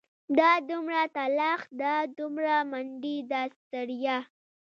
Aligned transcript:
دا 0.37 0.51
دومره 0.69 1.01
تلاښ 1.15 1.61
دا 1.81 1.95
دومره 2.17 2.55
منډې 2.71 3.15
دا 3.31 3.41
ستړيا. 3.57 4.17